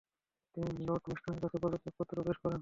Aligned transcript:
তিনি 0.55 0.71
লর্ড 0.85 1.03
মিন্টোর 1.07 1.39
কাছে 1.43 1.57
পদত্যাগপত্র 1.63 2.15
পেশ 2.25 2.37
করেন। 2.43 2.59